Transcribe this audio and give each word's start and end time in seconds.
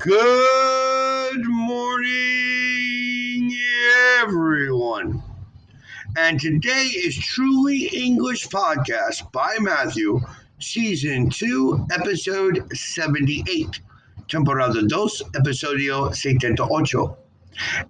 Good 0.00 1.44
morning, 1.44 2.08
everyone. 4.22 5.22
And 6.16 6.40
today 6.40 6.86
is 6.86 7.18
Truly 7.18 7.84
English 7.92 8.48
Podcast 8.48 9.30
by 9.30 9.58
Matthew, 9.60 10.22
Season 10.58 11.28
2, 11.28 11.88
Episode 11.92 12.66
78, 12.72 13.80
Temporada 14.26 14.80
2, 14.88 14.88
Episodio 15.34 16.14
78. 16.14 16.58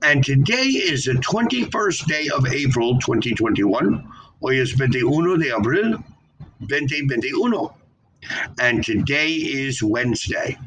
And 0.03 0.25
today 0.25 0.67
is 0.67 1.05
the 1.05 1.13
21st 1.13 2.07
day 2.07 2.29
of 2.35 2.45
April 2.53 2.99
2021. 2.99 4.13
Hoy 4.43 4.61
es 4.61 4.73
21 4.73 5.39
de 5.39 5.51
abril 5.51 6.03
2021. 6.67 7.69
And 8.59 8.83
today 8.83 9.29
is 9.29 9.81
Wednesday. 9.81 10.59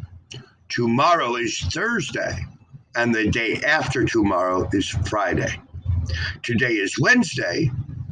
Tomorrow 0.73 1.35
is 1.35 1.59
Thursday. 1.59 2.47
And 2.95 3.13
the 3.13 3.29
day 3.29 3.61
after 3.61 4.05
tomorrow 4.05 4.67
is 4.73 4.89
Friday. 4.89 5.61
Today 6.41 6.73
is 6.73 6.99
Wednesday. 6.99 7.69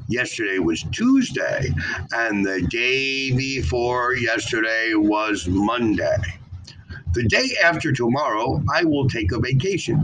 Yesterday 0.07 0.59
was 0.59 0.85
Tuesday. 0.91 1.73
And 2.13 2.45
the 2.45 2.61
day 2.69 3.31
before 3.35 4.13
yesterday 4.13 4.93
was 4.93 5.47
Monday. 5.47 6.17
The 7.15 7.23
day 7.23 7.49
after 7.63 7.91
tomorrow, 7.91 8.61
I 8.71 8.83
will 8.83 9.09
take 9.09 9.31
a 9.31 9.39
vacation. 9.39 9.97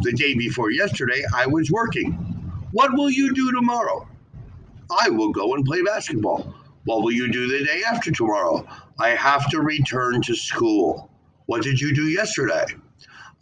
The 0.00 0.14
day 0.16 0.32
before 0.32 0.70
yesterday, 0.70 1.24
I 1.34 1.46
was 1.46 1.70
working. 1.70 2.12
What 2.72 2.94
will 2.94 3.10
you 3.10 3.34
do 3.34 3.52
tomorrow? 3.52 4.08
I 4.98 5.10
will 5.10 5.30
go 5.30 5.52
and 5.52 5.62
play 5.66 5.82
basketball. 5.82 6.54
What 6.86 7.02
will 7.02 7.12
you 7.12 7.30
do 7.30 7.46
the 7.48 7.66
day 7.66 7.82
after 7.86 8.10
tomorrow? 8.10 8.66
I 8.98 9.10
have 9.10 9.50
to 9.50 9.60
return 9.60 10.22
to 10.22 10.34
school. 10.34 11.10
What 11.46 11.62
did 11.62 11.80
you 11.80 11.94
do 11.94 12.08
yesterday? 12.08 12.66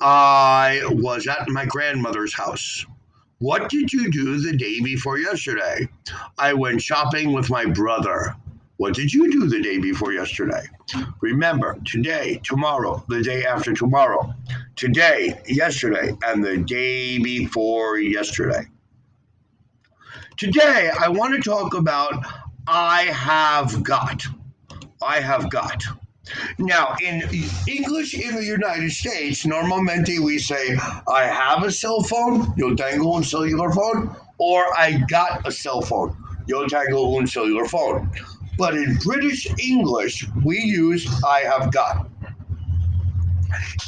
I 0.00 0.82
was 0.84 1.26
at 1.26 1.48
my 1.48 1.64
grandmother's 1.64 2.34
house. 2.34 2.84
What 3.38 3.68
did 3.70 3.92
you 3.92 4.10
do 4.10 4.38
the 4.38 4.56
day 4.56 4.80
before 4.80 5.18
yesterday? 5.18 5.88
I 6.38 6.52
went 6.54 6.82
shopping 6.82 7.32
with 7.32 7.50
my 7.50 7.64
brother. 7.64 8.36
What 8.76 8.94
did 8.94 9.12
you 9.12 9.30
do 9.30 9.46
the 9.46 9.62
day 9.62 9.78
before 9.78 10.12
yesterday? 10.12 10.62
Remember, 11.20 11.78
today, 11.86 12.40
tomorrow, 12.42 13.04
the 13.08 13.22
day 13.22 13.44
after 13.46 13.72
tomorrow, 13.72 14.34
today, 14.76 15.40
yesterday, 15.46 16.16
and 16.24 16.44
the 16.44 16.58
day 16.58 17.18
before 17.18 17.98
yesterday. 17.98 18.66
Today, 20.36 20.90
I 21.00 21.08
want 21.08 21.34
to 21.34 21.40
talk 21.40 21.74
about 21.74 22.24
I 22.66 23.04
have 23.04 23.82
got. 23.82 24.24
I 25.02 25.20
have 25.20 25.50
got. 25.50 25.84
Now, 26.58 26.96
in 27.02 27.22
English 27.68 28.14
in 28.14 28.34
the 28.34 28.44
United 28.44 28.90
States, 28.90 29.44
normalmente 29.44 30.18
we 30.18 30.38
say, 30.38 30.76
I 31.08 31.24
have 31.24 31.62
a 31.64 31.70
cell 31.70 32.02
phone, 32.02 32.54
yo 32.56 32.74
tengo 32.74 33.12
un 33.14 33.24
cellular 33.24 33.70
phone, 33.72 34.14
or 34.38 34.64
I 34.76 35.04
got 35.08 35.46
a 35.46 35.52
cell 35.52 35.82
phone, 35.82 36.16
yo 36.46 36.66
tengo 36.66 37.16
un 37.18 37.26
cellular 37.26 37.66
phone. 37.66 38.10
But 38.56 38.74
in 38.74 38.96
British 39.04 39.46
English, 39.58 40.26
we 40.44 40.58
use 40.58 41.06
I 41.24 41.40
have 41.40 41.72
got. 41.72 42.08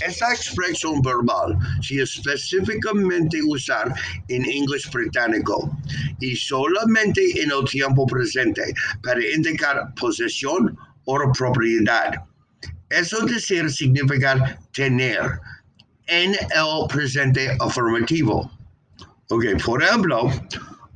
Esa 0.02 0.26
expresión 0.26 1.02
verbal 1.02 1.58
se 1.82 1.96
específicamente 1.96 3.42
usar 3.42 3.92
en 4.28 4.44
inglés 4.44 4.88
británico 4.90 5.70
y 6.20 6.36
solamente 6.36 7.20
en 7.42 7.50
el 7.50 7.64
tiempo 7.64 8.06
presente 8.06 8.74
para 9.02 9.20
indicar 9.24 9.92
posesión 9.94 10.76
o 11.06 11.32
propiedad. 11.32 12.14
Eso 12.90 13.26
decir 13.26 13.70
significa 13.70 14.58
tener 14.72 15.40
en 16.08 16.36
el 16.54 16.86
presente 16.88 17.56
afirmativo. 17.60 18.50
Ok, 19.30 19.44
por 19.64 19.82
ejemplo, 19.82 20.30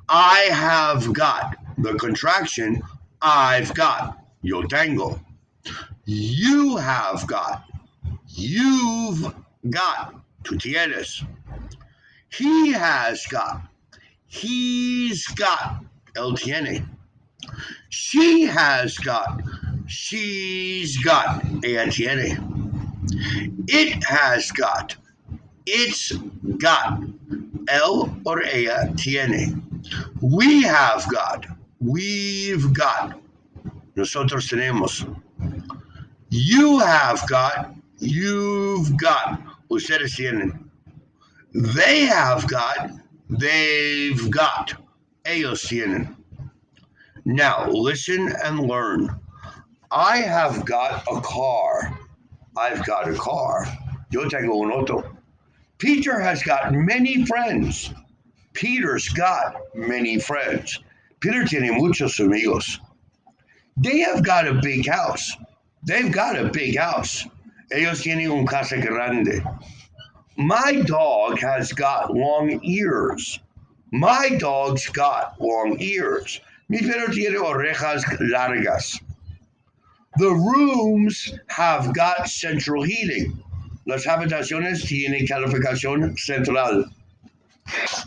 I 0.09 0.49
have 0.53 1.13
got, 1.13 1.57
the 1.79 1.95
contraction, 1.95 2.81
I've 3.23 3.75
got, 3.75 4.19
yo 4.43 4.63
tengo. 4.63 5.21
You 6.05 6.77
have 6.77 7.27
got, 7.27 7.65
you've 8.29 9.35
got, 9.69 10.15
tú 10.45 10.57
tienes. 10.59 11.25
He 12.29 12.73
has 12.73 13.27
got, 13.27 13.63
he's 14.27 15.27
got, 15.29 15.85
él 16.15 16.37
tiene. 16.39 16.89
She 17.89 18.43
has 18.43 18.97
got, 18.99 19.43
she's 19.91 20.97
got, 20.99 21.43
tiene. 21.63 22.39
It 23.67 24.05
has 24.05 24.53
got, 24.53 24.97
it's 25.67 26.13
got, 26.59 27.03
L 27.69 28.17
or 28.25 28.43
ella 28.45 28.93
tiene. 28.97 29.63
We 30.21 30.63
have 30.63 31.11
got, 31.11 31.47
we've 31.81 32.73
got, 32.73 33.21
nosotros 33.97 34.49
tenemos. 34.49 35.05
You 36.31 36.79
have 36.79 37.27
got, 37.29 37.75
you've 37.99 38.97
got, 38.97 39.43
ustedes 39.71 40.15
tienen. 40.15 40.71
They 41.53 42.03
have 42.03 42.47
got, 42.47 42.91
they've 43.29 44.31
got, 44.31 44.75
ellos 45.25 45.67
tienen. 45.67 46.15
Now, 47.25 47.69
listen 47.69 48.33
and 48.45 48.61
learn. 48.61 49.21
I 49.93 50.19
have 50.19 50.65
got 50.65 51.03
a 51.11 51.21
car. 51.21 51.99
I've 52.57 52.87
got 52.87 53.09
a 53.09 53.15
car. 53.15 53.67
Yo 54.11 54.29
tengo 54.29 54.63
un 54.63 54.71
auto. 54.71 55.17
Peter 55.79 56.21
has 56.21 56.45
got 56.45 56.73
many 56.73 57.27
friends. 57.27 57.93
Peter's 58.53 59.09
got 59.09 59.57
many 59.75 60.21
friends. 60.21 60.79
Peter 61.19 61.45
tiene 61.45 61.77
muchos 61.77 62.21
amigos. 62.21 62.79
They 63.77 63.99
have 64.01 64.23
got 64.23 64.47
a 64.47 64.55
big 64.55 64.87
house. 64.87 65.37
They've 65.83 66.13
got 66.13 66.39
a 66.39 66.51
big 66.51 66.77
house. 66.77 67.27
Ellos 67.73 68.03
tienen 68.03 68.31
un 68.31 68.47
casa 68.47 68.81
grande. 68.81 69.43
My 70.37 70.83
dog 70.87 71.41
has 71.41 71.73
got 71.73 72.15
long 72.15 72.61
ears. 72.63 73.41
My 73.91 74.37
dog's 74.39 74.89
got 74.89 75.41
long 75.41 75.81
ears. 75.81 76.41
Mi 76.69 76.79
perro 76.79 77.13
tiene 77.13 77.39
orejas 77.39 78.05
largas. 78.21 79.01
The 80.19 80.31
rooms 80.31 81.33
have 81.49 81.95
got 81.95 82.29
central 82.29 82.83
heating. 82.83 83.43
Las 83.87 84.05
habitaciones 84.05 84.85
tienen 84.85 85.27
calificación 85.27 86.19
central. 86.19 86.85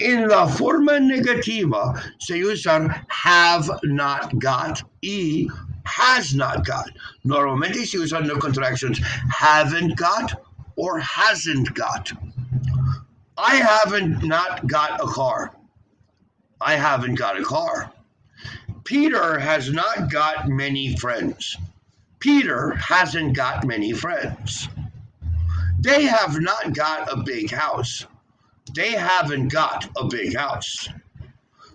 En 0.02 0.28
la 0.28 0.48
forma 0.48 1.00
negativa 1.00 2.02
se 2.20 2.42
usan 2.42 2.90
have 3.08 3.70
not 3.84 4.38
got 4.38 4.84
y 5.02 5.48
has 5.86 6.36
not 6.36 6.66
got. 6.66 6.90
Normalmente 7.24 7.86
se 7.86 7.98
usan 8.00 8.28
the 8.28 8.36
contractions 8.36 9.00
haven't 9.32 9.96
got 9.96 10.46
or 10.76 11.00
hasn't 11.00 11.74
got. 11.74 12.12
I 13.38 13.56
haven't 13.56 14.24
not 14.24 14.68
got 14.68 15.02
a 15.02 15.08
car. 15.08 15.56
I 16.60 16.76
haven't 16.76 17.16
got 17.16 17.40
a 17.40 17.44
car. 17.44 17.92
Peter 18.84 19.40
has 19.40 19.72
not 19.72 20.12
got 20.12 20.50
many 20.50 20.96
friends. 20.98 21.58
Peter 22.24 22.74
hasn't 22.76 23.36
got 23.36 23.68
many 23.68 23.92
friends. 23.92 24.70
They 25.78 26.04
have 26.04 26.40
not 26.40 26.74
got 26.74 27.12
a 27.12 27.22
big 27.22 27.52
house. 27.52 28.06
They 28.74 28.92
haven't 28.92 29.50
got 29.50 29.90
a 29.98 30.08
big 30.08 30.34
house. 30.34 30.88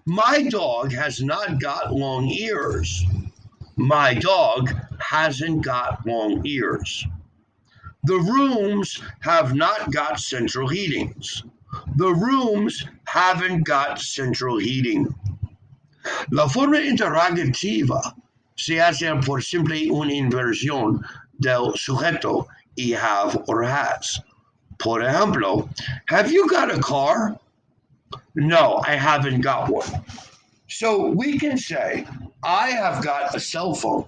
My 0.06 0.44
dog 0.44 0.90
has 0.94 1.22
not 1.22 1.60
got 1.60 1.92
long 1.92 2.28
ears. 2.28 3.04
My 3.76 4.14
dog 4.14 4.74
hasn't 4.98 5.66
got 5.66 6.06
long 6.06 6.40
ears. 6.46 7.06
The 8.04 8.16
rooms 8.16 9.02
have 9.20 9.54
not 9.54 9.92
got 9.92 10.18
central 10.18 10.66
heatings. 10.66 11.42
The 11.96 12.14
rooms 12.14 12.86
haven't 13.04 13.64
got 13.64 14.00
central 14.00 14.56
heating. 14.56 15.14
La 16.30 16.48
forma 16.48 16.78
interrogativa 16.78 18.14
se 18.58 18.80
hace 18.80 19.14
por 19.24 19.40
simple 19.42 19.88
una 19.90 20.12
inversión 20.12 21.00
del 21.38 21.72
sujeto 21.76 22.46
y 22.76 22.92
have 22.92 23.42
or 23.46 23.62
has. 23.62 24.20
Por 24.78 25.00
ejemplo, 25.00 25.68
have 26.08 26.30
you 26.30 26.46
got 26.48 26.70
a 26.70 26.80
car? 26.80 27.38
No, 28.34 28.80
I 28.86 28.96
haven't 28.96 29.40
got 29.40 29.70
one. 29.70 30.04
So 30.68 31.06
we 31.06 31.38
can 31.38 31.56
say, 31.56 32.06
I 32.42 32.70
have 32.70 33.02
got 33.02 33.34
a 33.34 33.40
cell 33.40 33.74
phone. 33.74 34.06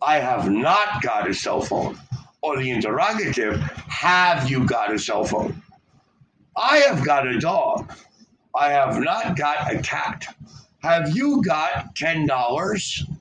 I 0.00 0.18
have 0.18 0.50
not 0.50 1.02
got 1.02 1.28
a 1.28 1.34
cell 1.34 1.60
phone. 1.60 1.98
Or 2.42 2.58
the 2.58 2.70
interrogative, 2.70 3.60
have 3.88 4.50
you 4.50 4.66
got 4.66 4.92
a 4.92 4.98
cell 4.98 5.24
phone? 5.24 5.62
I 6.56 6.78
have 6.78 7.04
got 7.04 7.26
a 7.26 7.38
dog. 7.38 7.92
I 8.54 8.70
have 8.70 9.00
not 9.00 9.36
got 9.36 9.72
a 9.72 9.78
cat. 9.78 10.34
Have 10.82 11.16
you 11.16 11.42
got 11.42 11.94
$10? 11.96 13.13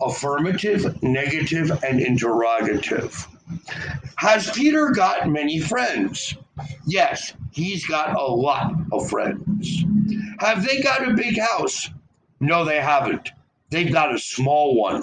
Affirmative, 0.00 1.02
negative, 1.02 1.82
and 1.82 2.00
interrogative. 2.00 3.26
Has 4.16 4.50
Peter 4.50 4.90
got 4.90 5.28
many 5.28 5.58
friends? 5.58 6.34
Yes, 6.86 7.32
he's 7.52 7.86
got 7.86 8.16
a 8.16 8.24
lot 8.24 8.74
of 8.92 9.08
friends. 9.08 9.84
Have 10.40 10.64
they 10.64 10.80
got 10.80 11.08
a 11.08 11.14
big 11.14 11.38
house? 11.38 11.90
No, 12.40 12.64
they 12.64 12.80
haven't. 12.80 13.30
They've 13.70 13.92
got 13.92 14.14
a 14.14 14.18
small 14.18 14.76
one. 14.76 15.02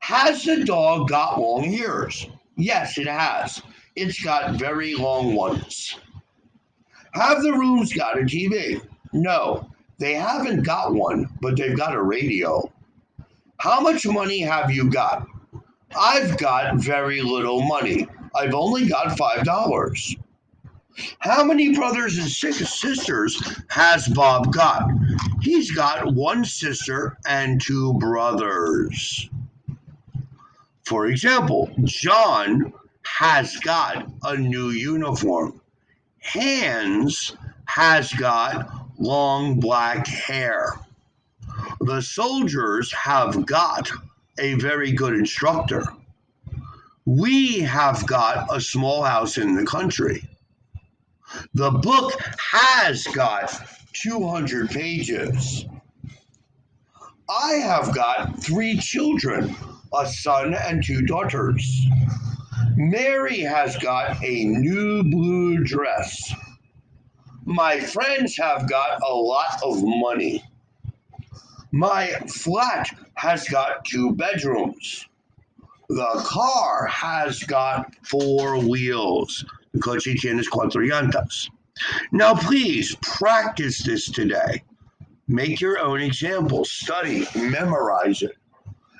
Has 0.00 0.44
the 0.44 0.64
dog 0.64 1.08
got 1.08 1.40
long 1.40 1.64
ears? 1.64 2.26
Yes, 2.56 2.98
it 2.98 3.06
has. 3.06 3.62
It's 3.94 4.22
got 4.22 4.54
very 4.54 4.94
long 4.94 5.34
ones. 5.34 5.96
Have 7.12 7.42
the 7.42 7.52
rooms 7.52 7.92
got 7.92 8.18
a 8.18 8.22
TV? 8.22 8.80
No, 9.12 9.70
they 10.02 10.14
haven't 10.14 10.64
got 10.64 10.92
one, 10.92 11.28
but 11.40 11.56
they've 11.56 11.76
got 11.76 11.94
a 11.94 12.02
radio. 12.02 12.70
How 13.58 13.80
much 13.80 14.04
money 14.04 14.40
have 14.40 14.68
you 14.68 14.90
got? 14.90 15.28
I've 15.96 16.36
got 16.38 16.76
very 16.78 17.22
little 17.22 17.62
money. 17.62 18.08
I've 18.34 18.52
only 18.52 18.88
got 18.88 19.16
$5. 19.16 20.16
How 21.20 21.44
many 21.44 21.72
brothers 21.74 22.18
and 22.18 22.28
six 22.28 22.58
sisters 22.80 23.40
has 23.68 24.08
Bob 24.08 24.52
got? 24.52 24.90
He's 25.40 25.70
got 25.70 26.12
one 26.12 26.44
sister 26.44 27.16
and 27.24 27.60
two 27.60 27.94
brothers. 27.94 29.30
For 30.84 31.06
example, 31.06 31.70
John 31.84 32.72
has 33.04 33.56
got 33.58 34.08
a 34.24 34.36
new 34.36 34.70
uniform. 34.70 35.60
Hans 36.20 37.36
has 37.66 38.12
got 38.14 38.81
long 39.02 39.60
black 39.60 40.06
hair. 40.06 40.72
The 41.80 42.00
soldiers 42.00 42.92
have 42.92 43.44
got 43.46 43.90
a 44.38 44.54
very 44.54 44.92
good 44.92 45.14
instructor. 45.14 45.84
We 47.04 47.60
have 47.60 48.06
got 48.06 48.54
a 48.54 48.60
small 48.60 49.02
house 49.02 49.36
in 49.38 49.54
the 49.54 49.66
country. 49.66 50.22
The 51.54 51.70
book 51.70 52.12
has 52.38 53.04
got 53.08 53.52
200 53.92 54.70
pages. 54.70 55.64
I 57.28 57.52
have 57.54 57.94
got 57.94 58.42
three 58.42 58.76
children 58.78 59.54
a 59.94 60.06
son 60.06 60.54
and 60.54 60.82
two 60.84 61.02
daughters. 61.02 61.86
Mary 62.76 63.40
has 63.40 63.76
got 63.78 64.22
a 64.24 64.44
new 64.44 65.02
blue 65.02 65.62
dress. 65.64 66.32
My 67.44 67.80
friends 67.80 68.36
have 68.36 68.68
got 68.68 69.00
a 69.02 69.12
lot 69.12 69.60
of 69.64 69.82
money. 69.82 70.44
My 71.72 72.08
flat 72.28 72.88
has 73.14 73.48
got 73.48 73.84
two 73.84 74.14
bedrooms. 74.14 75.06
The 75.88 76.22
car 76.24 76.86
has 76.86 77.42
got 77.42 77.92
four 78.06 78.58
wheels. 78.58 79.44
The 79.72 79.80
coche 79.80 80.14
tienes 80.20 80.48
cuatro 80.48 80.86
llantas. 80.88 81.50
Now, 82.12 82.34
please 82.34 82.94
practice 83.02 83.82
this 83.82 84.08
today. 84.10 84.62
Make 85.26 85.60
your 85.60 85.78
own 85.78 86.00
examples, 86.00 86.70
study, 86.70 87.26
memorize 87.34 88.22
it. 88.22 88.36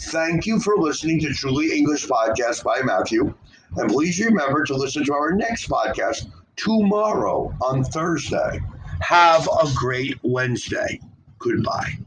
Thank 0.00 0.46
you 0.46 0.58
for 0.58 0.78
listening 0.78 1.20
to 1.20 1.34
Truly 1.34 1.76
English 1.76 2.06
Podcast 2.06 2.64
by 2.64 2.80
Matthew. 2.82 3.34
And 3.76 3.90
please 3.90 4.18
remember 4.24 4.64
to 4.64 4.74
listen 4.74 5.04
to 5.04 5.12
our 5.12 5.32
next 5.32 5.68
podcast 5.68 6.32
tomorrow 6.56 7.54
on 7.60 7.84
Thursday. 7.84 8.62
Have 9.02 9.48
a 9.48 9.68
great 9.74 10.18
Wednesday. 10.22 11.00
Goodbye. 11.38 11.98